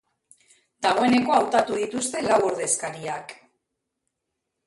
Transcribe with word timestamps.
Dagoeneko 0.85 1.33
hautatu 1.39 1.77
dituzte 1.81 2.23
lau 2.29 2.39
ordezkariak. 2.47 3.35